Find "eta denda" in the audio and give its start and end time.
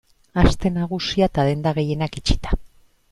1.31-1.75